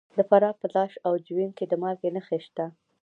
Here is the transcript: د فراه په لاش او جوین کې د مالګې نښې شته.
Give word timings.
د 0.17 0.19
فراه 0.29 0.55
په 0.61 0.67
لاش 0.75 0.93
او 1.05 1.13
جوین 1.25 1.51
کې 1.57 1.65
د 1.67 1.73
مالګې 1.81 2.09
نښې 2.15 2.39
شته. 2.45 2.65